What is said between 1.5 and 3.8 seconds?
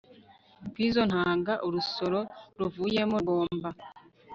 urusoro ruvuyemo rugomba